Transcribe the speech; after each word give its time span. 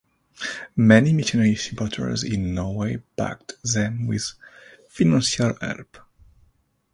Many 0.75 1.13
missionary 1.13 1.55
supporters 1.55 2.23
in 2.23 2.55
Norway 2.55 3.03
backed 3.17 3.53
them 3.63 4.07
with 4.07 4.33
financial 4.89 5.53
help. 5.61 5.99